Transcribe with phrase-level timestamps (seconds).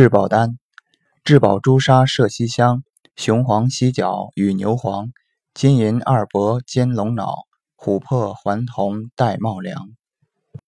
[0.00, 0.56] 质保丹：
[1.24, 2.84] 质保朱砂麝西香、
[3.16, 5.10] 雄黄犀角与牛黄、
[5.52, 7.34] 金银二铂兼龙脑、
[7.76, 9.99] 琥珀环铜带瑁良。